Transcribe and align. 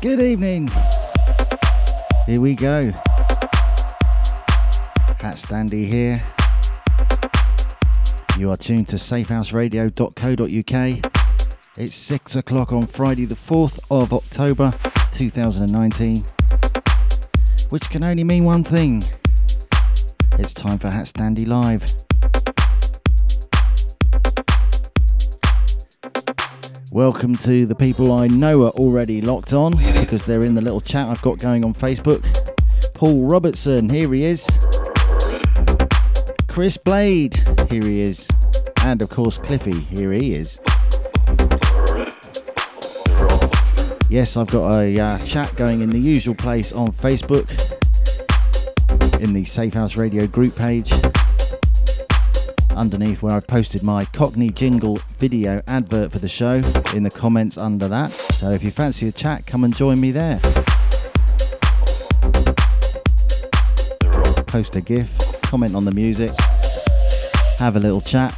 Good 0.00 0.20
evening. 0.20 0.70
Here 2.26 2.40
we 2.40 2.54
go. 2.54 2.92
Hat 5.18 5.34
Standy 5.34 5.88
here. 5.88 6.22
You 8.38 8.52
are 8.52 8.56
tuned 8.56 8.86
to 8.88 8.96
safehouseradio.co.uk. 8.96 11.12
It's 11.76 11.96
6 11.96 12.36
o'clock 12.36 12.72
on 12.72 12.86
Friday, 12.86 13.24
the 13.24 13.34
4th 13.34 13.80
of 13.90 14.12
October 14.12 14.72
2019, 15.12 16.24
which 17.70 17.90
can 17.90 18.04
only 18.04 18.22
mean 18.22 18.44
one 18.44 18.62
thing 18.62 19.02
it's 20.38 20.54
time 20.54 20.78
for 20.78 20.90
Hat 20.90 21.06
Standy 21.06 21.44
Live. 21.44 22.07
Welcome 26.98 27.36
to 27.36 27.64
the 27.64 27.76
people 27.76 28.10
I 28.10 28.26
know 28.26 28.64
are 28.64 28.70
already 28.70 29.20
locked 29.20 29.52
on 29.52 29.70
because 30.00 30.26
they're 30.26 30.42
in 30.42 30.56
the 30.56 30.60
little 30.60 30.80
chat 30.80 31.06
I've 31.06 31.22
got 31.22 31.38
going 31.38 31.64
on 31.64 31.72
Facebook. 31.72 32.24
Paul 32.92 33.24
Robertson, 33.24 33.88
here 33.88 34.12
he 34.12 34.24
is. 34.24 34.50
Chris 36.48 36.76
Blade, 36.76 37.36
here 37.70 37.84
he 37.84 38.00
is. 38.00 38.26
And 38.82 39.00
of 39.00 39.10
course, 39.10 39.38
Cliffy, 39.38 39.78
here 39.78 40.10
he 40.10 40.34
is. 40.34 40.58
Yes, 44.10 44.36
I've 44.36 44.48
got 44.48 44.80
a 44.80 44.98
uh, 44.98 45.18
chat 45.18 45.54
going 45.54 45.82
in 45.82 45.90
the 45.90 46.00
usual 46.00 46.34
place 46.34 46.72
on 46.72 46.88
Facebook, 46.88 47.48
in 49.20 49.34
the 49.34 49.44
Safe 49.44 49.74
House 49.74 49.94
Radio 49.94 50.26
group 50.26 50.56
page 50.56 50.92
underneath 52.78 53.22
where 53.22 53.34
I've 53.34 53.46
posted 53.46 53.82
my 53.82 54.04
Cockney 54.04 54.50
Jingle 54.50 55.00
video 55.18 55.60
advert 55.66 56.12
for 56.12 56.20
the 56.20 56.28
show 56.28 56.62
in 56.94 57.02
the 57.02 57.10
comments 57.10 57.58
under 57.58 57.88
that. 57.88 58.12
So 58.12 58.52
if 58.52 58.62
you 58.62 58.70
fancy 58.70 59.08
a 59.08 59.12
chat, 59.12 59.46
come 59.46 59.64
and 59.64 59.74
join 59.74 60.00
me 60.00 60.12
there. 60.12 60.38
Post 64.46 64.76
a 64.76 64.80
GIF, 64.80 65.42
comment 65.42 65.74
on 65.74 65.84
the 65.84 65.92
music, 65.92 66.32
have 67.58 67.74
a 67.76 67.80
little 67.80 68.00
chat, 68.00 68.34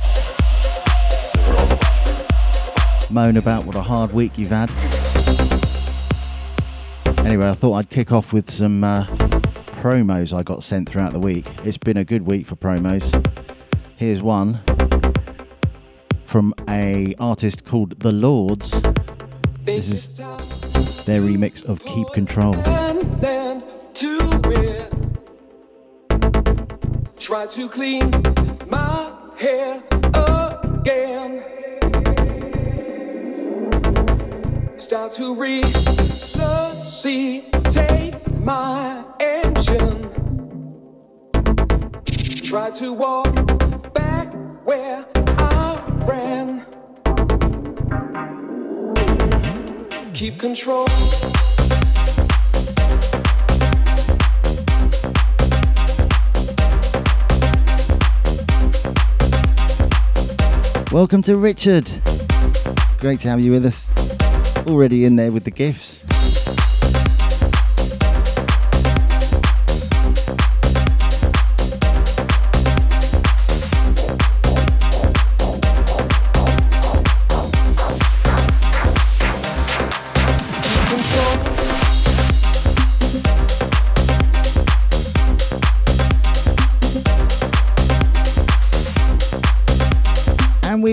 moan 3.10 3.36
about 3.36 3.66
what 3.66 3.76
a 3.76 3.82
hard 3.82 4.12
week 4.12 4.38
you've 4.38 4.48
had. 4.48 4.70
Anyway, 7.26 7.48
I 7.48 7.54
thought 7.54 7.74
I'd 7.74 7.90
kick 7.90 8.10
off 8.10 8.32
with 8.32 8.50
some 8.50 8.82
uh, 8.82 9.04
promos 9.80 10.36
I 10.36 10.42
got 10.42 10.64
sent 10.64 10.88
throughout 10.88 11.12
the 11.12 11.20
week. 11.20 11.46
It's 11.64 11.76
been 11.76 11.98
a 11.98 12.04
good 12.04 12.22
week 12.22 12.46
for 12.46 12.56
promos. 12.56 13.39
Here's 14.00 14.22
one 14.22 14.60
from 16.24 16.54
a 16.70 17.14
artist 17.18 17.66
called 17.66 18.00
The 18.00 18.10
Lords. 18.10 18.80
This 19.64 19.90
is 19.90 20.16
their 21.04 21.20
remix 21.20 21.62
of 21.62 21.84
Keep 21.84 22.08
Control. 22.14 22.54
Try 27.18 27.46
to 27.46 27.68
clean 27.68 28.10
my 28.70 29.12
hair 29.36 29.82
again. 30.14 31.44
Start 34.78 35.12
to 35.12 35.34
resuscitate 35.34 38.14
my 38.38 39.04
engine. 39.20 40.08
Try 42.42 42.70
to 42.70 42.94
walk 42.94 43.59
where 44.70 45.04
I 45.16 45.82
ran. 46.06 46.64
Keep 50.14 50.38
control. 50.38 50.86
Welcome 60.92 61.22
to 61.22 61.36
Richard. 61.36 61.90
Great 63.00 63.18
to 63.20 63.28
have 63.28 63.40
you 63.40 63.50
with 63.50 63.66
us. 63.66 63.88
Already 64.68 65.04
in 65.04 65.16
there 65.16 65.32
with 65.32 65.42
the 65.42 65.50
gifts. 65.50 65.99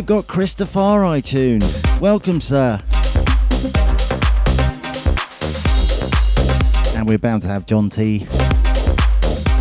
Got 0.07 0.25
Christopher 0.25 1.19
tuned. 1.21 1.65
Welcome, 1.99 2.39
sir. 2.39 2.79
And 6.95 7.05
we're 7.05 7.17
bound 7.17 7.41
to 7.41 7.49
have 7.49 7.65
John 7.65 7.89
T. 7.89 8.25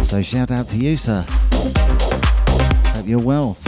So 0.05 0.23
shout 0.23 0.53
out 0.53 0.69
to 0.69 0.77
you, 0.77 0.97
sir. 0.97 1.27
Hope 2.95 3.09
you're 3.09 3.19
well. 3.19 3.59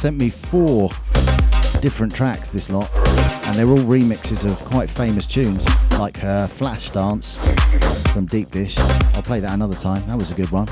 Sent 0.00 0.16
me 0.16 0.30
four 0.30 0.88
different 1.82 2.14
tracks, 2.14 2.48
this 2.48 2.70
lot, 2.70 2.90
and 2.96 3.54
they're 3.54 3.68
all 3.68 3.76
remixes 3.76 4.50
of 4.50 4.58
quite 4.64 4.88
famous 4.88 5.26
tunes, 5.26 5.62
like 5.98 6.24
uh, 6.24 6.46
Flash 6.46 6.90
Dance 6.90 7.36
from 8.14 8.24
Deep 8.24 8.48
Dish. 8.48 8.78
I'll 8.78 9.20
play 9.20 9.40
that 9.40 9.52
another 9.52 9.76
time, 9.76 10.06
that 10.06 10.16
was 10.16 10.30
a 10.30 10.34
good 10.34 10.50
one. 10.50 10.66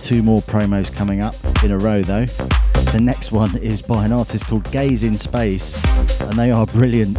Two 0.00 0.24
more 0.24 0.40
promos 0.42 0.92
coming 0.92 1.20
up 1.22 1.36
in 1.62 1.70
a 1.70 1.78
row 1.78 2.02
though. 2.02 2.26
The 2.90 3.00
next 3.00 3.30
one 3.30 3.56
is 3.58 3.80
by 3.80 4.04
an 4.04 4.12
artist 4.12 4.46
called 4.46 4.68
Gays 4.72 5.04
In 5.04 5.16
Space, 5.16 5.80
and 6.22 6.32
they 6.32 6.50
are 6.50 6.66
brilliant. 6.66 7.16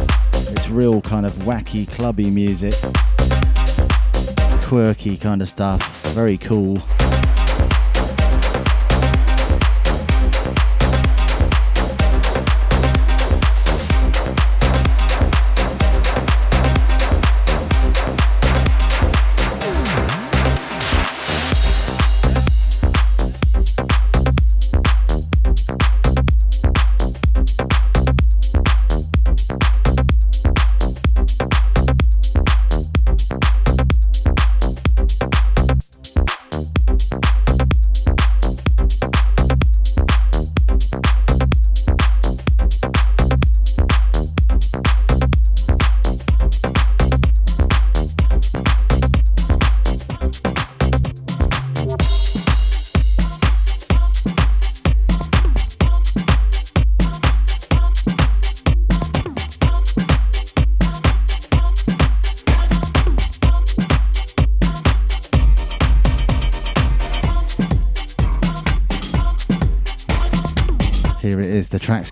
Real 0.70 1.00
kind 1.00 1.24
of 1.24 1.32
wacky, 1.44 1.88
clubby 1.90 2.30
music, 2.30 2.74
quirky 4.62 5.16
kind 5.16 5.40
of 5.40 5.48
stuff, 5.48 6.04
very 6.12 6.36
cool. 6.36 6.76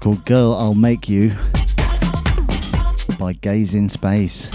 Called 0.04 0.26
Girl 0.26 0.52
I'll 0.52 0.74
Make 0.74 1.08
You 1.08 1.34
by 3.18 3.32
Gays 3.32 3.74
In 3.74 3.88
Space. 3.88 4.53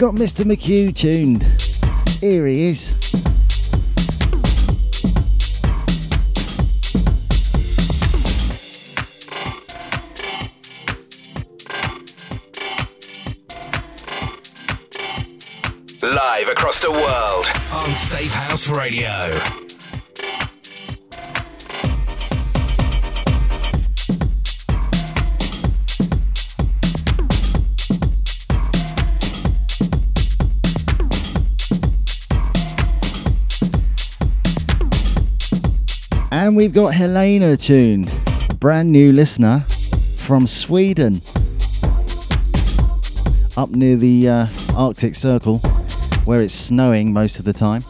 Got 0.00 0.14
Mr. 0.14 0.46
McHugh 0.46 0.96
tuned. 0.96 1.42
Here 2.22 2.46
he 2.46 2.68
is. 2.68 2.90
Live 16.00 16.48
across 16.48 16.80
the 16.80 16.90
world 16.90 17.46
on 17.70 17.92
Safe 17.92 18.32
House 18.32 18.70
Radio. 18.70 19.59
And 36.50 36.56
we've 36.56 36.74
got 36.74 36.94
Helena 36.94 37.56
tuned, 37.56 38.10
a 38.48 38.54
brand 38.54 38.90
new 38.90 39.12
listener 39.12 39.60
from 40.16 40.48
Sweden, 40.48 41.22
up 43.56 43.70
near 43.70 43.94
the 43.94 44.28
uh, 44.28 44.46
Arctic 44.74 45.14
Circle, 45.14 45.58
where 46.24 46.42
it's 46.42 46.52
snowing 46.52 47.12
most 47.12 47.38
of 47.38 47.44
the 47.44 47.52
time. 47.52 47.84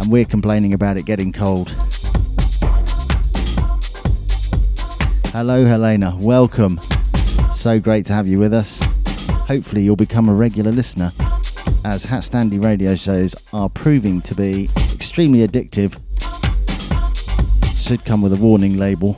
And 0.00 0.10
we're 0.10 0.24
complaining 0.24 0.72
about 0.72 0.96
it 0.96 1.04
getting 1.04 1.32
cold. 1.32 1.68
Hello, 5.26 5.64
Helena. 5.64 6.16
Welcome. 6.18 6.80
So 7.52 7.78
great 7.78 8.04
to 8.06 8.12
have 8.12 8.26
you 8.26 8.40
with 8.40 8.52
us. 8.52 8.80
Hopefully, 9.46 9.82
you'll 9.82 9.94
become 9.94 10.28
a 10.28 10.34
regular 10.34 10.72
listener, 10.72 11.12
as 11.84 12.04
Hat 12.04 12.24
Standy 12.24 12.60
radio 12.60 12.96
shows 12.96 13.36
are 13.52 13.68
proving 13.68 14.20
to 14.22 14.34
be 14.34 14.68
extremely 15.16 15.48
addictive. 15.48 15.98
Should 17.74 18.04
come 18.04 18.20
with 18.20 18.34
a 18.34 18.36
warning 18.36 18.76
label. 18.76 19.16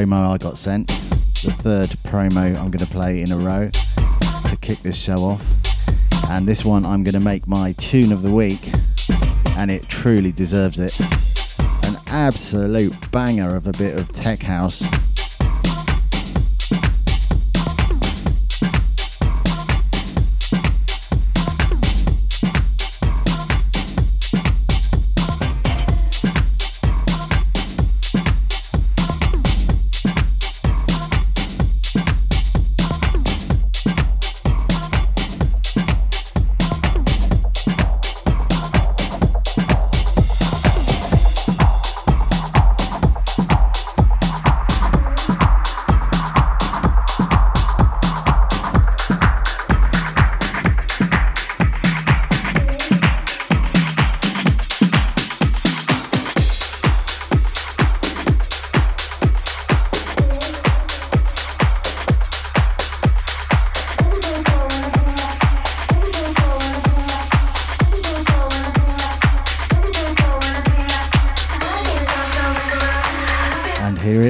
Promo 0.00 0.30
I 0.30 0.38
got 0.38 0.56
sent. 0.56 0.88
The 0.88 1.52
third 1.60 1.88
promo 2.04 2.56
I'm 2.56 2.70
going 2.70 2.78
to 2.78 2.86
play 2.86 3.20
in 3.20 3.32
a 3.32 3.36
row 3.36 3.68
to 3.68 4.58
kick 4.60 4.78
this 4.78 4.96
show 4.96 5.16
off. 5.16 5.44
And 6.30 6.48
this 6.48 6.64
one 6.64 6.86
I'm 6.86 7.02
going 7.02 7.14
to 7.14 7.20
make 7.20 7.46
my 7.46 7.72
tune 7.72 8.10
of 8.10 8.22
the 8.22 8.30
week, 8.30 8.72
and 9.56 9.70
it 9.70 9.88
truly 9.90 10.32
deserves 10.32 10.78
it. 10.78 10.98
An 11.86 11.98
absolute 12.06 13.10
banger 13.10 13.54
of 13.56 13.66
a 13.66 13.72
bit 13.72 13.98
of 13.98 14.10
tech 14.12 14.42
house. 14.42 14.82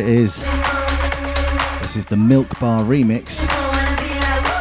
It 0.01 0.09
is. 0.09 0.39
This 1.83 1.95
is 1.95 2.07
the 2.07 2.17
Milk 2.17 2.59
Bar 2.59 2.81
remix 2.81 3.43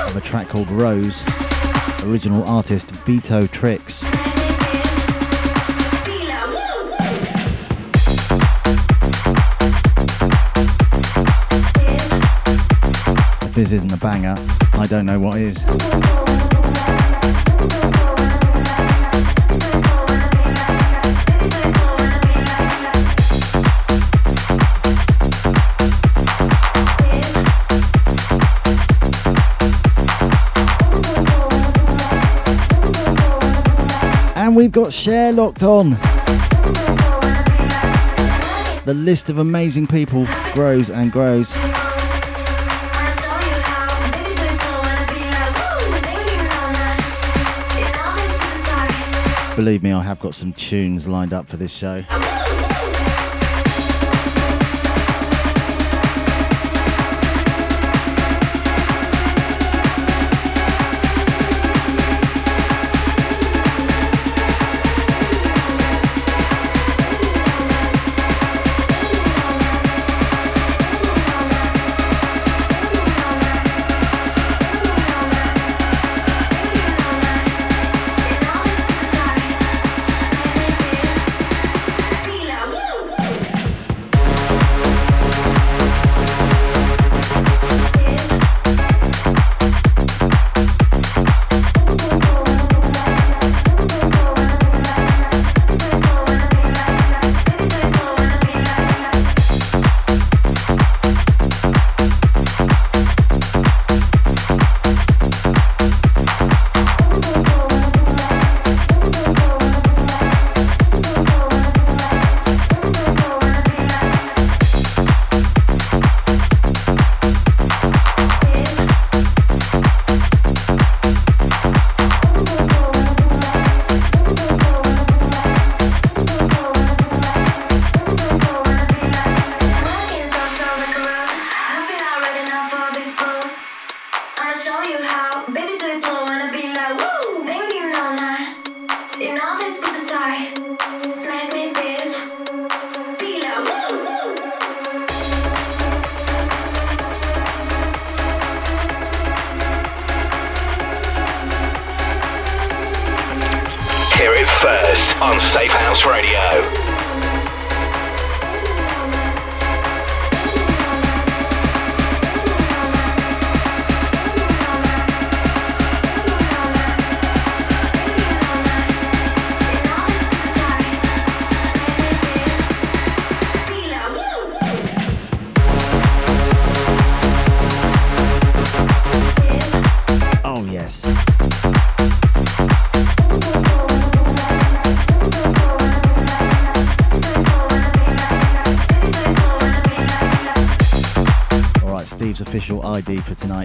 of 0.10 0.18
a 0.18 0.20
track 0.20 0.50
called 0.50 0.70
Rose. 0.70 1.24
Original 2.04 2.44
artist 2.44 2.92
Vito 2.92 3.48
Trix. 3.48 4.04
If 13.42 13.54
this 13.54 13.72
isn't 13.72 13.94
a 13.94 13.98
banger, 13.98 14.36
I 14.74 14.88
don't 14.90 15.06
know 15.06 15.22
what 15.22 15.38
is. 15.38 16.29
We've 34.60 34.74
got 34.74 34.92
Cher 34.92 35.32
locked 35.32 35.64
on. 35.64 35.92
The 38.84 38.94
list 38.94 39.30
of 39.30 39.38
amazing 39.38 39.88
people 39.88 40.28
grows 40.52 40.90
and 40.90 41.14
grows. 41.14 41.54
Believe 49.56 49.82
me, 49.82 49.94
I 49.94 50.04
have 50.04 50.20
got 50.20 50.36
some 50.36 50.52
tunes 50.52 51.08
lined 51.08 51.32
up 51.32 51.48
for 51.48 51.56
this 51.56 51.74
show. 51.74 52.04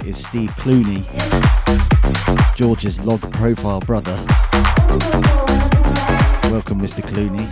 Is 0.06 0.22
Steve 0.22 0.50
Clooney, 0.56 1.04
George's 2.56 3.00
log 3.00 3.20
profile 3.32 3.80
brother. 3.80 4.14
Welcome, 6.50 6.80
Mr. 6.80 7.02
Clooney. 7.02 7.44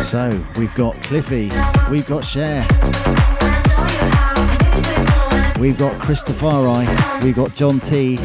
So, 0.00 0.40
we've 0.56 0.74
got 0.76 0.94
Cliffy, 1.02 1.50
we've 1.90 2.06
got 2.06 2.24
Cher, 2.24 2.64
we've 5.58 5.76
got 5.76 6.00
Christopher 6.00 6.46
we've 7.22 7.34
got 7.34 7.54
John 7.54 7.80
T, 7.80 8.18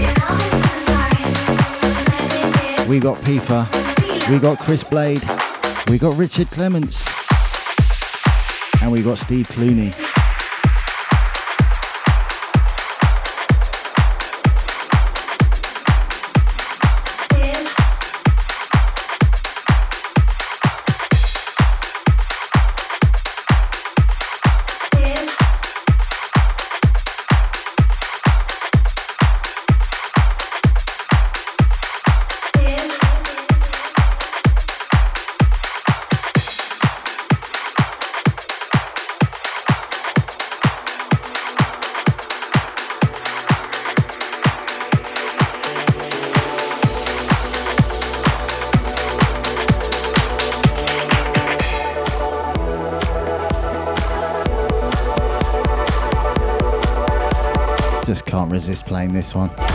we've 2.88 3.02
got 3.02 3.18
Pifa, 3.24 4.30
we've 4.30 4.42
got 4.42 4.60
Chris 4.60 4.84
Blade, 4.84 5.24
we've 5.88 6.02
got 6.02 6.16
Richard 6.16 6.48
Clements. 6.52 7.09
And 8.82 8.92
we've 8.92 9.04
got 9.06 9.18
Steve 9.18 9.48
Clooney. 9.48 10.09
This 59.30 59.36
one. 59.36 59.69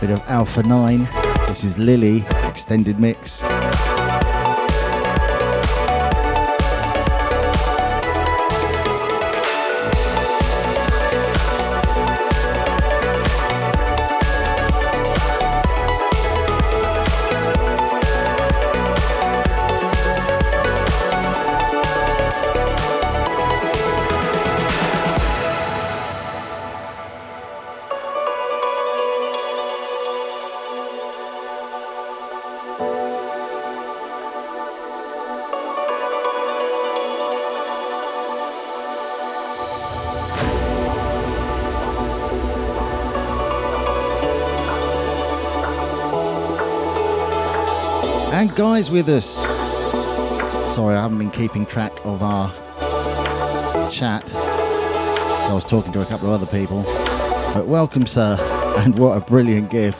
Bit 0.00 0.10
of 0.10 0.22
Alpha 0.28 0.62
9. 0.62 1.08
This 1.48 1.64
is 1.64 1.78
Lily, 1.78 2.24
extended 2.44 3.00
mix. 3.00 3.42
With 48.78 49.08
us. 49.08 49.34
Sorry, 50.72 50.94
I 50.94 51.02
haven't 51.02 51.18
been 51.18 51.32
keeping 51.32 51.66
track 51.66 51.92
of 52.04 52.22
our 52.22 52.48
chat. 53.90 54.32
I 54.32 55.50
was 55.52 55.64
talking 55.64 55.92
to 55.94 56.00
a 56.00 56.06
couple 56.06 56.32
of 56.32 56.40
other 56.40 56.46
people. 56.46 56.84
But 57.52 57.66
welcome, 57.66 58.06
sir, 58.06 58.36
and 58.78 58.96
what 58.96 59.16
a 59.16 59.20
brilliant 59.20 59.70
gift. 59.70 59.98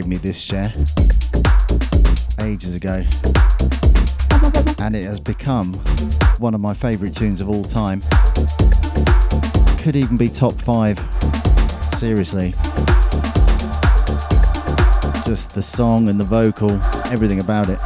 Gave 0.00 0.08
me 0.08 0.16
this 0.16 0.42
chair 0.42 0.72
ages 2.38 2.74
ago. 2.74 3.02
And 4.78 4.96
it 4.96 5.04
has 5.04 5.20
become 5.20 5.74
one 6.38 6.54
of 6.54 6.60
my 6.62 6.72
favourite 6.72 7.14
tunes 7.14 7.42
of 7.42 7.50
all 7.50 7.64
time. 7.64 8.00
Could 9.76 9.96
even 9.96 10.16
be 10.16 10.28
top 10.28 10.54
five. 10.62 10.98
Seriously. 11.98 12.52
Just 15.26 15.50
the 15.54 15.62
song 15.62 16.08
and 16.08 16.18
the 16.18 16.26
vocal, 16.26 16.70
everything 17.12 17.40
about 17.40 17.68
it. 17.68 17.78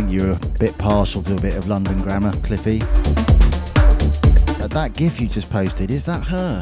Think 0.00 0.12
you're 0.12 0.30
a 0.30 0.38
bit 0.60 0.78
partial 0.78 1.20
to 1.24 1.34
a 1.34 1.40
bit 1.40 1.56
of 1.56 1.66
London 1.66 2.00
grammar, 2.02 2.30
Cliffy. 2.44 2.78
But 4.60 4.70
that 4.70 4.92
gif 4.94 5.20
you 5.20 5.26
just 5.26 5.50
posted, 5.50 5.90
is 5.90 6.04
that 6.04 6.22
her? 6.24 6.60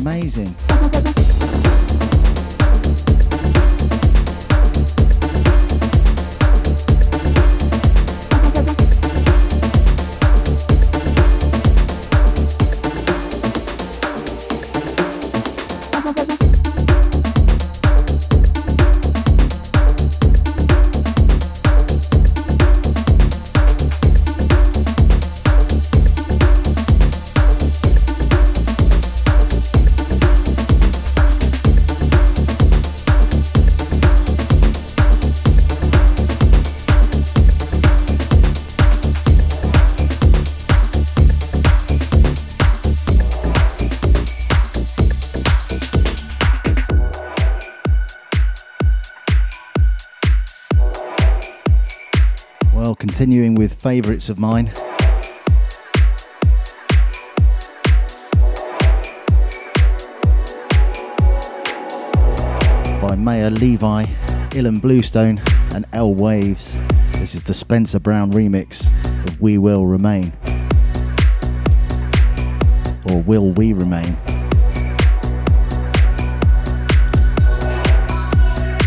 Amazing. 0.00 0.54
With 53.60 53.74
favourites 53.74 54.30
of 54.30 54.38
mine. 54.38 54.70
By 63.02 63.16
Maor 63.16 63.60
Levi, 63.60 64.06
Ilan 64.54 64.80
Bluestone, 64.80 65.42
and 65.74 65.84
EL 65.92 66.14
Waves. 66.14 66.74
This 67.12 67.34
is 67.34 67.42
the 67.42 67.52
Spencer 67.52 68.00
Brown 68.00 68.32
remix 68.32 68.88
of 69.28 69.38
We 69.42 69.58
Will 69.58 69.84
Remain. 69.84 70.32
Or 73.10 73.20
Will 73.20 73.52
We 73.52 73.74
Remain? 73.74 74.16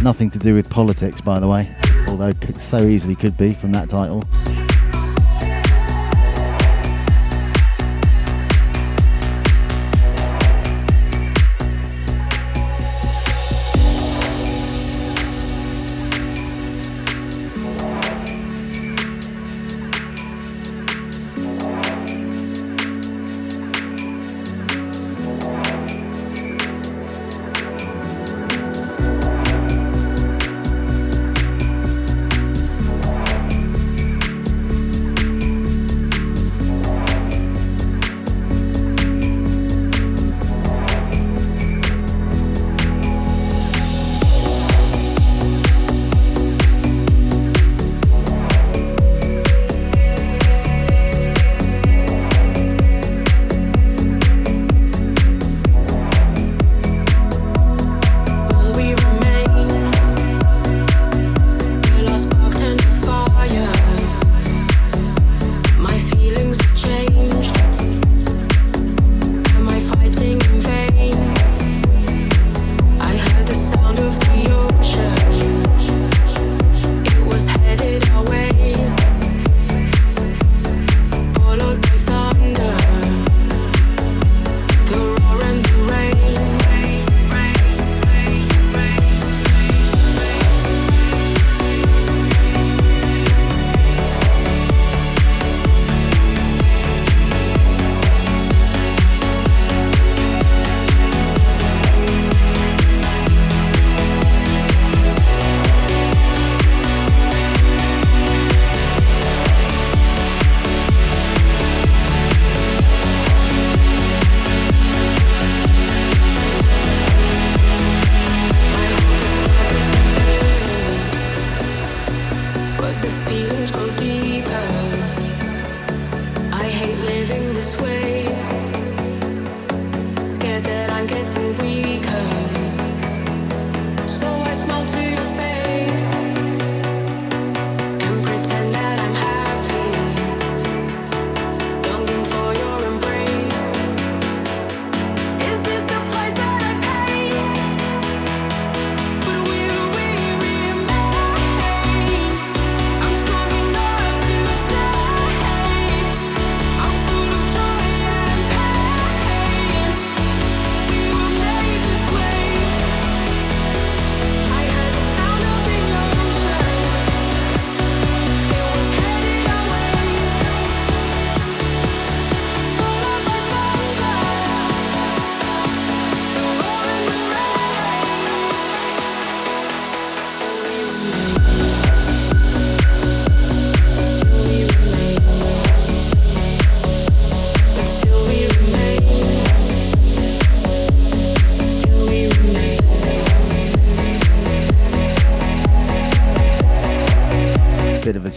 Nothing 0.02 0.32
to 0.32 0.40
do 0.40 0.56
with 0.56 0.68
politics, 0.72 1.22
by 1.22 1.40
the 1.40 1.48
way 1.48 1.76
although 2.14 2.28
it 2.48 2.58
so 2.58 2.86
easily 2.86 3.16
could 3.16 3.36
be 3.38 3.52
from 3.52 3.72
that 3.72 3.90
title. 3.90 4.24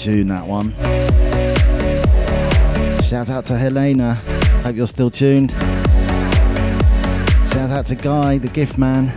Tune, 0.07 0.29
that 0.29 0.47
one. 0.47 0.71
Shout 3.03 3.29
out 3.29 3.45
to 3.47 3.59
Helena. 3.59 4.14
Hope 4.62 4.77
you're 4.77 4.87
still 4.87 5.11
tuned. 5.11 5.51
Shout 7.51 7.71
out 7.71 7.87
to 7.87 7.97
Guy, 7.97 8.38
the 8.38 8.47
gift 8.47 8.79
man. 8.79 9.12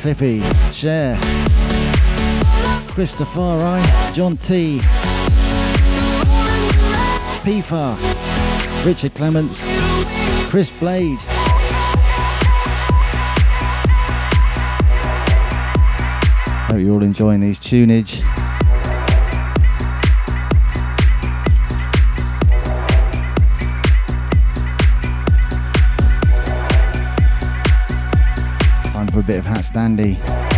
Cliffy, 0.00 0.42
Cher, 0.72 1.16
Christopher, 2.88 3.80
John 4.12 4.36
T, 4.36 4.80
Pifa, 7.44 7.96
Richard 8.84 9.14
Clements, 9.14 9.64
Chris 10.50 10.72
Blade. 10.80 11.20
Hope 16.74 16.82
you're 16.82 16.94
all 16.94 17.04
enjoying 17.04 17.38
these 17.38 17.60
tunage. 17.60 18.20
Time 28.90 29.06
for 29.06 29.20
a 29.20 29.22
bit 29.22 29.38
of 29.38 29.44
HatStandy. 29.44 30.18
to 30.18 30.53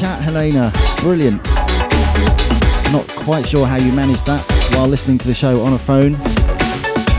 chat, 0.00 0.22
Helena. 0.22 0.72
Brilliant. 1.00 1.44
Not 2.90 3.06
quite 3.22 3.46
sure 3.46 3.66
how 3.66 3.76
you 3.76 3.92
managed 3.92 4.24
that 4.24 4.40
while 4.74 4.88
listening 4.88 5.18
to 5.18 5.26
the 5.26 5.34
show 5.34 5.62
on 5.62 5.74
a 5.74 5.78
phone 5.78 6.14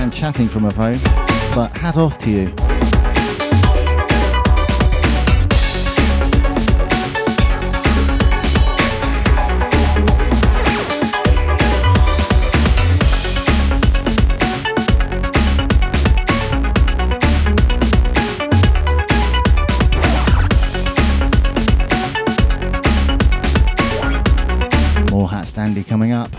and 0.02 0.12
chatting 0.12 0.48
from 0.48 0.66
a 0.66 0.72
phone, 0.72 0.98
but 1.54 1.70
hat 1.78 1.96
off 1.98 2.18
to 2.20 2.32
you. 2.32 2.71
Coming 25.92 26.14
up. 26.14 26.32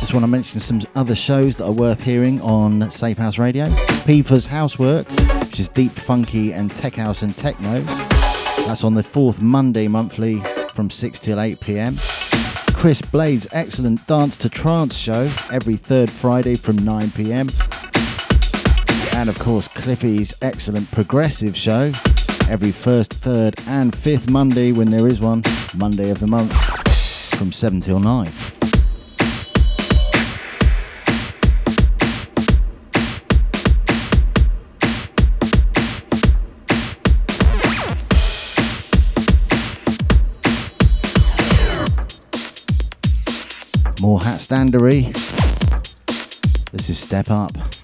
Just 0.00 0.12
want 0.12 0.22
to 0.22 0.26
mention 0.26 0.60
some 0.60 0.82
other 0.94 1.14
shows 1.14 1.56
that 1.56 1.64
are 1.64 1.72
worth 1.72 2.02
hearing 2.02 2.42
on 2.42 2.82
Safehouse 2.90 3.38
Radio. 3.38 3.70
Piva's 4.04 4.46
Housework, 4.46 5.08
which 5.44 5.60
is 5.60 5.70
deep, 5.70 5.92
funky, 5.92 6.52
and 6.52 6.70
tech 6.70 6.92
house 6.92 7.22
and 7.22 7.34
techno. 7.34 7.80
That's 8.66 8.84
on 8.84 8.92
the 8.92 9.02
fourth 9.02 9.40
Monday 9.40 9.88
monthly 9.88 10.40
from 10.74 10.90
6 10.90 11.20
till 11.20 11.40
8 11.40 11.58
pm. 11.58 11.96
Chris 12.74 13.00
Blade's 13.00 13.48
excellent 13.52 14.06
Dance 14.06 14.36
to 14.36 14.50
Trance 14.50 14.94
show 14.94 15.22
every 15.50 15.78
third 15.78 16.10
Friday 16.10 16.54
from 16.54 16.76
9 16.76 17.10
pm. 17.12 17.48
And 19.14 19.30
of 19.30 19.38
course, 19.38 19.68
Cliffy's 19.68 20.34
excellent 20.42 20.92
progressive 20.92 21.56
show 21.56 21.92
every 22.48 22.70
first, 22.70 23.12
third, 23.12 23.54
and 23.68 23.94
fifth 23.94 24.30
Monday 24.30 24.72
when 24.72 24.90
there 24.90 25.08
is 25.08 25.20
one, 25.20 25.42
Monday 25.76 26.10
of 26.10 26.20
the 26.20 26.26
month, 26.26 26.52
from 27.36 27.52
7 27.52 27.80
till 27.80 28.00
9. 28.00 28.30
More 44.00 44.20
hat 44.20 44.38
standery. 44.40 45.12
This 46.70 46.90
is 46.90 46.98
Step 46.98 47.30
Up. 47.30 47.75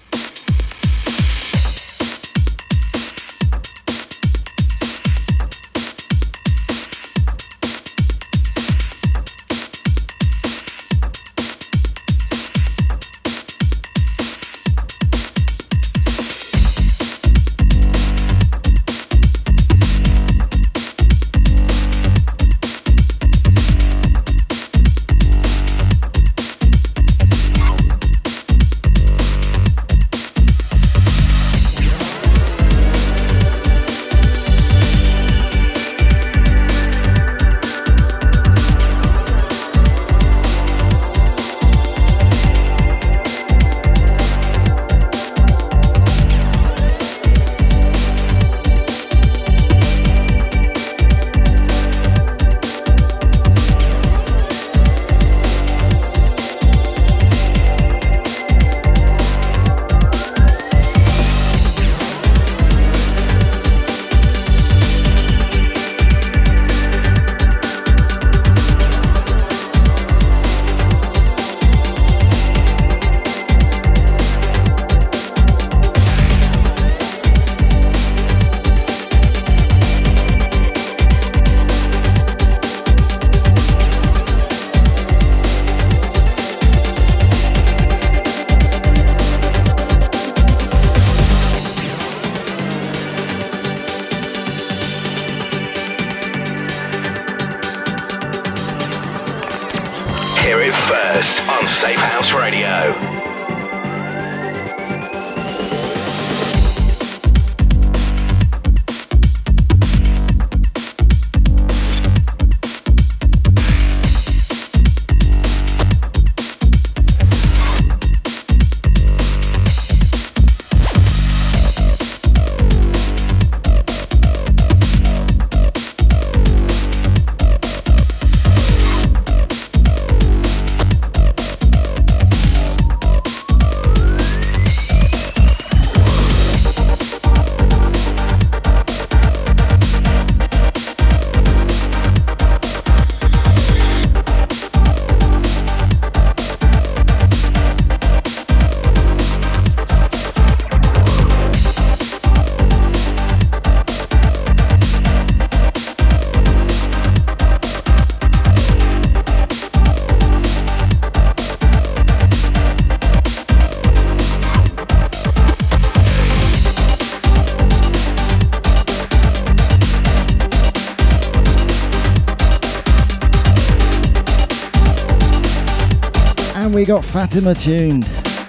We 176.83 176.87
got 176.87 177.05
Fatima 177.05 177.55
tuned. 177.55 178.03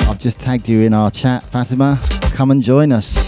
I've 0.08 0.18
just 0.18 0.40
tagged 0.40 0.68
you 0.68 0.80
in 0.80 0.92
our 0.92 1.08
chat. 1.08 1.44
Fatima, 1.44 2.00
come 2.32 2.50
and 2.50 2.60
join 2.60 2.90
us. 2.90 3.23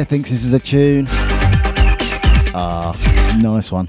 Cher 0.00 0.06
thinks 0.06 0.30
this 0.30 0.46
is 0.46 0.54
a 0.54 0.58
tune. 0.58 1.06
Ah, 2.54 2.96
nice 3.38 3.70
one. 3.70 3.84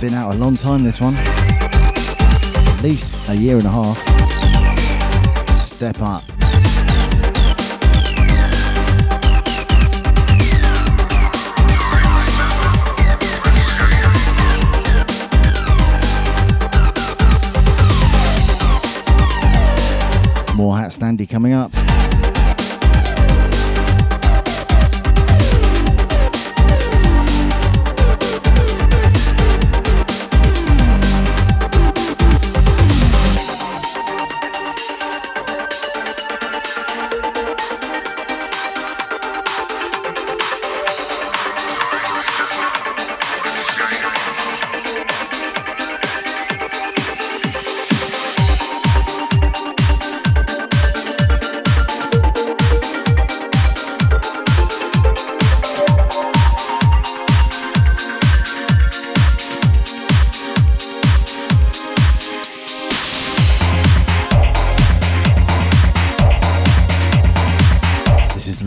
Been 0.00 0.14
out 0.14 0.32
a 0.32 0.38
long 0.38 0.56
time, 0.56 0.84
this 0.84 1.00
one. 1.00 1.16
At 1.16 2.82
least 2.84 3.08
a 3.28 3.34
year 3.34 3.56
and 3.56 3.66
a 3.66 3.70
half. 3.70 3.98
Step 5.58 6.00
up. 6.00 6.22
More 20.54 20.76
HatStandy 20.76 21.28
coming 21.28 21.52
up. 21.52 21.75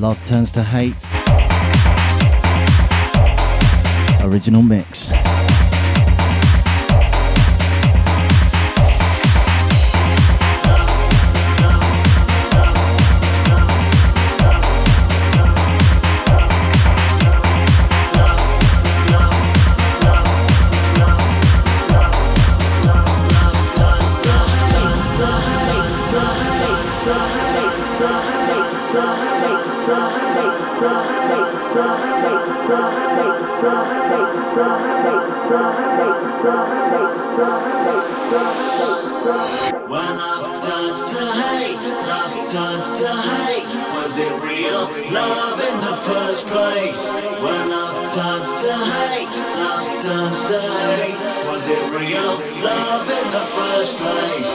Love 0.10 0.26
Turns 0.26 0.52
to 0.54 0.64
Hate. 0.64 0.96
Original 4.24 4.64
mix. 4.64 5.12
When 36.40 36.48
love 39.92 40.56
turns 40.56 41.04
to 41.12 41.20
hate, 41.36 41.84
love 42.08 42.32
turns 42.48 42.88
to 43.02 43.12
hate. 43.12 43.68
Was 43.92 44.16
it 44.18 44.32
real 44.40 44.88
love 45.12 45.60
in 45.60 45.76
the 45.84 45.96
first 46.08 46.48
place? 46.48 47.12
When 47.12 47.70
love 47.70 48.08
turns 48.08 48.56
to 48.56 48.72
hate, 48.72 49.36
love 49.60 49.92
turns 50.00 50.48
to 50.48 50.60
hate. 50.96 51.20
Was 51.52 51.68
it 51.68 51.84
real 51.92 52.32
love 52.64 53.04
in 53.04 53.32
the 53.36 53.46
first 53.60 54.00
place? 54.00 54.49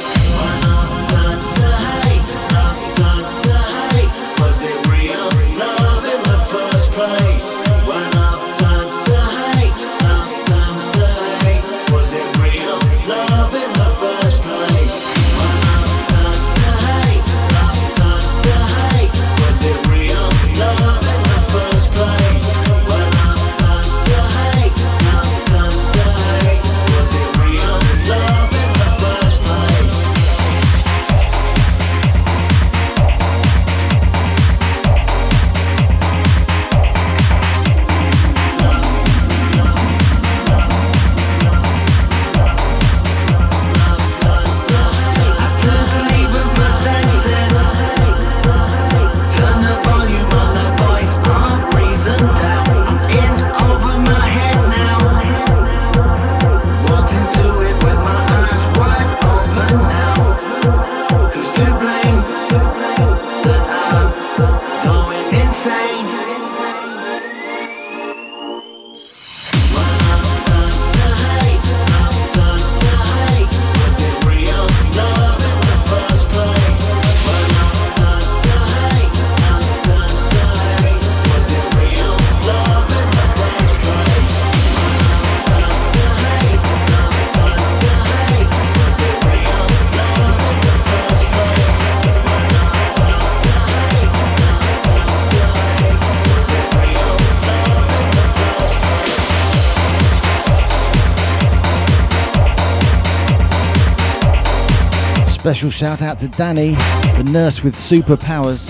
Special 105.65 105.79
shout 105.89 106.03
out 106.03 106.19
to 106.19 106.29
Danny, 106.29 106.73
the 107.17 107.27
nurse 107.33 107.63
with 107.63 107.75
superpowers. 107.75 108.69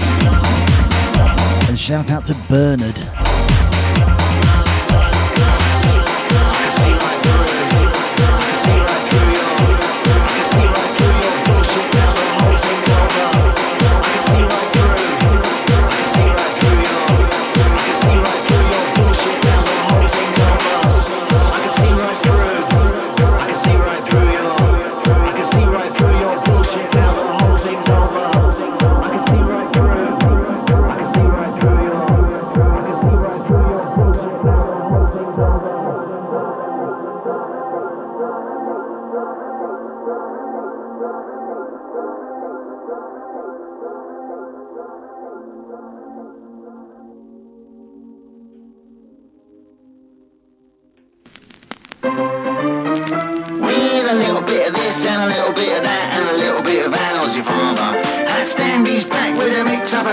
And 1.69 1.77
shout 1.77 2.09
out 2.09 2.25
to 2.27 2.35
Bernard. 2.49 3.24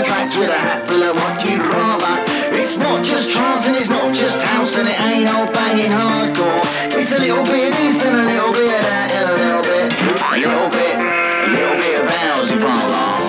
My 0.01 0.07
tracks 0.07 0.35
with 0.35 0.49
a 0.49 0.57
hat 0.57 0.87
full 0.87 1.03
of 1.03 1.15
what 1.15 1.45
you'd 1.45 1.61
rather. 1.61 2.17
It's 2.57 2.77
not 2.77 3.03
just 3.03 3.29
trance 3.29 3.67
and 3.67 3.75
it's 3.75 3.89
not 3.89 4.13
just 4.13 4.41
house 4.41 4.75
and 4.77 4.87
it 4.87 4.99
ain't 4.99 5.29
all 5.29 5.45
banging 5.51 5.91
hardcore. 5.91 6.63
It's 6.99 7.11
a 7.11 7.19
little 7.19 7.43
bit 7.43 7.71
of 7.71 7.77
this 7.77 8.03
and 8.03 8.15
a 8.15 8.23
little 8.23 8.51
bit 8.51 8.73
of 8.73 8.81
that 8.81 9.11
and 9.11 9.29
a 9.29 9.35
little 9.37 9.61
bit, 9.61 9.93
a 10.01 10.37
little 10.37 10.69
bit, 10.69 10.95
a 10.95 11.49
little 11.53 11.77
bit 11.81 12.01
of 12.01 12.07
ours 12.09 12.49
if 12.51 12.63
I'm 12.63 12.89
wrong. 12.91 13.21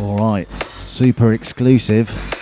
All 0.00 0.18
right, 0.18 0.48
super 0.50 1.32
exclusive. 1.32 2.37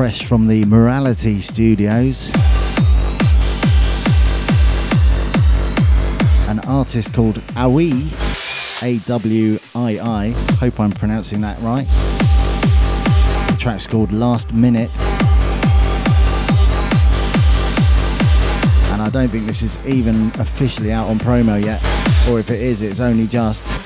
Fresh 0.00 0.24
from 0.24 0.46
the 0.46 0.64
Morality 0.64 1.42
Studios. 1.42 2.30
An 6.48 6.58
artist 6.66 7.12
called 7.12 7.34
Awii, 7.52 8.08
A 8.82 8.96
W 9.06 9.58
I 9.74 9.98
I. 10.00 10.34
Hope 10.58 10.80
I'm 10.80 10.90
pronouncing 10.90 11.42
that 11.42 11.60
right. 11.60 11.86
The 13.50 13.56
track's 13.58 13.86
called 13.86 14.10
Last 14.10 14.54
Minute. 14.54 14.90
and 18.90 19.02
I 19.02 19.10
don't 19.12 19.28
think 19.28 19.46
this 19.46 19.60
is 19.60 19.86
even 19.86 20.28
officially 20.38 20.92
out 20.92 21.08
on 21.08 21.18
promo 21.18 21.62
yet, 21.62 21.82
or 22.26 22.40
if 22.40 22.50
it 22.50 22.60
is, 22.60 22.80
it's 22.80 23.00
only 23.00 23.26
just. 23.26 23.79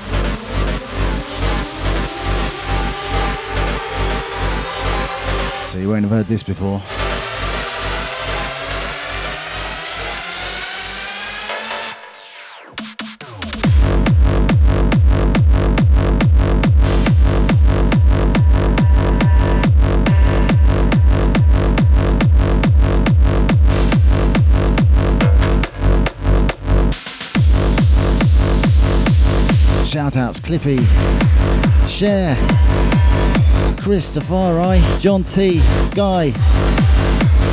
You 5.85 5.91
won't 5.91 6.01
have 6.01 6.11
heard 6.11 6.25
this 6.25 6.41
before. 6.41 6.79
Shout 29.85 30.17
outs 30.17 30.39
Cliffy, 30.39 30.77
Cher, 31.85 32.35
Christopher, 33.85 34.59
I, 34.61 34.97
John 34.97 35.23
T, 35.23 35.59
Guy, 35.93 36.31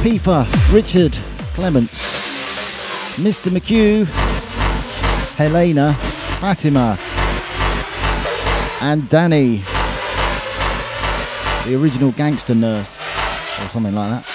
Pifa, 0.02 0.46
Richard, 0.72 1.12
Clements, 1.52 2.00
Mr. 3.18 3.50
McHugh, 3.50 4.06
Helena, 5.36 5.92
Fatima, 6.40 6.98
and 8.80 9.06
Danny, 9.10 9.58
the 11.66 11.78
original 11.78 12.12
gangster 12.12 12.54
nurse, 12.54 12.96
or 13.62 13.68
something 13.68 13.94
like 13.94 14.24
that. 14.24 14.31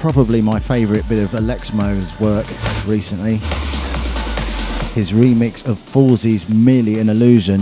Probably 0.00 0.40
my 0.40 0.58
favourite 0.58 1.06
bit 1.10 1.18
of 1.18 1.34
Alexmo's 1.34 2.18
work 2.18 2.46
recently. 2.86 3.36
His 4.94 5.12
remix 5.12 5.68
of 5.68 5.78
Fawzy's 5.78 6.48
Merely 6.48 6.98
an 7.00 7.10
Illusion. 7.10 7.60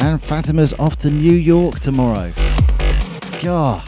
And 0.00 0.18
Fatima's 0.22 0.72
off 0.78 0.96
to 0.96 1.10
New 1.10 1.34
York 1.34 1.78
tomorrow. 1.80 2.32
God. 3.42 3.86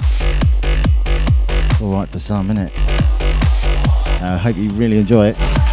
Alright 1.81 2.11
for 2.11 2.19
some, 2.19 2.49
innit? 2.49 2.71
I 4.21 4.35
uh, 4.35 4.39
hope 4.39 4.57
you 4.57 4.69
really 4.73 4.99
enjoy 4.99 5.29
it. 5.29 5.66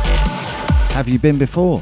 Have 0.94 1.10
you 1.10 1.18
been 1.18 1.40
before? 1.40 1.82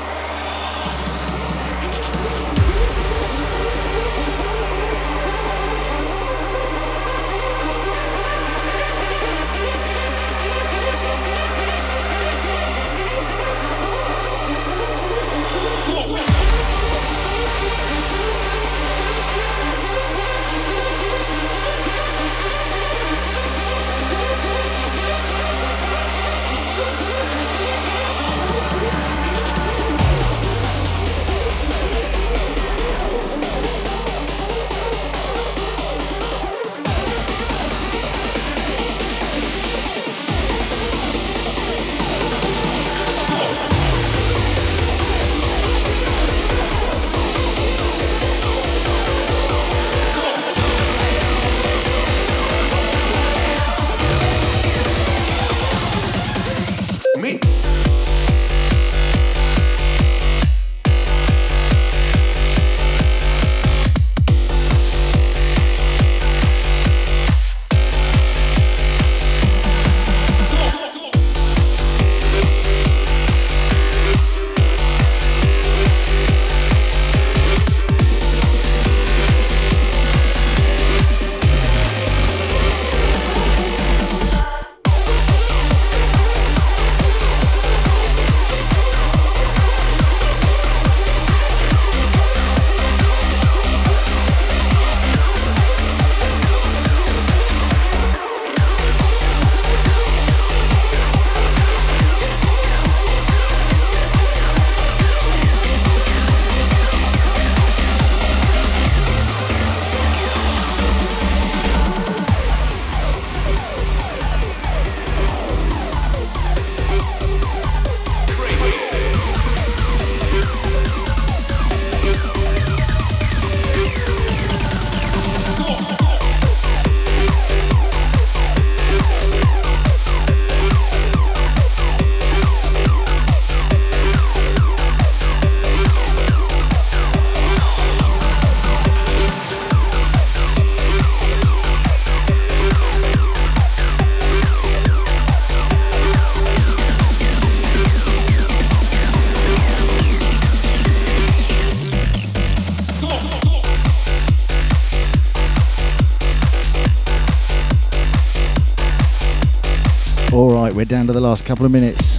We're 160.81 160.85
down 160.85 161.05
to 161.05 161.13
the 161.13 161.21
last 161.21 161.45
couple 161.45 161.63
of 161.63 161.71
minutes. 161.71 162.17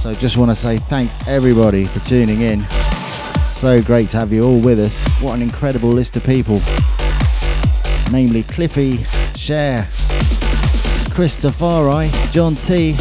So 0.00 0.14
just 0.14 0.36
want 0.36 0.52
to 0.52 0.54
say 0.54 0.76
thanks 0.76 1.12
everybody 1.26 1.84
for 1.84 1.98
tuning 2.06 2.42
in. 2.42 2.64
So 3.48 3.82
great 3.82 4.08
to 4.10 4.18
have 4.18 4.32
you 4.32 4.44
all 4.44 4.60
with 4.60 4.78
us. 4.78 5.04
What 5.20 5.34
an 5.34 5.42
incredible 5.42 5.88
list 5.88 6.16
of 6.16 6.22
people. 6.22 6.60
Namely 8.12 8.44
Cliffy, 8.44 8.98
Cher, 9.36 9.88
Christopher, 11.12 12.08
John 12.30 12.54
T, 12.54 12.94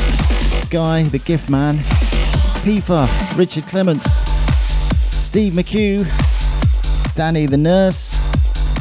Guy, 0.71 1.03
the 1.03 1.21
Gift 1.23 1.51
Man, 1.51 1.77
Pifa, 2.63 3.07
Richard 3.37 3.65
Clements, 3.67 4.09
Steve 5.23 5.53
McHugh, 5.53 6.07
Danny 7.13 7.45
the 7.45 7.57
Nurse, 7.57 8.17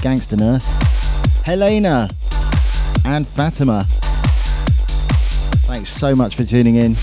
Gangster 0.01 0.37
Nurse, 0.37 0.67
Helena, 1.45 2.09
and 3.05 3.29
Fatima. 3.29 3.87
Thanks 5.81 5.99
so 5.99 6.15
much 6.15 6.37
for 6.37 6.45
tuning 6.45 6.77
in. 6.77 6.95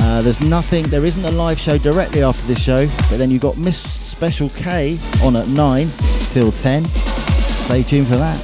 Uh, 0.00 0.22
there's 0.22 0.40
nothing, 0.40 0.86
there 0.86 1.04
isn't 1.04 1.22
a 1.26 1.30
live 1.32 1.60
show 1.60 1.76
directly 1.76 2.22
after 2.22 2.46
this 2.46 2.58
show, 2.58 2.86
but 3.10 3.18
then 3.18 3.30
you've 3.30 3.42
got 3.42 3.58
Miss 3.58 3.78
Special 3.78 4.48
K 4.48 4.98
on 5.22 5.36
at 5.36 5.48
9 5.48 5.90
till 6.30 6.50
10. 6.50 6.86
Stay 6.86 7.82
tuned 7.82 8.06
for 8.06 8.16
that. 8.16 8.38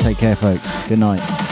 Take 0.00 0.18
care, 0.18 0.36
folks. 0.36 0.86
Good 0.86 0.98
night. 0.98 1.43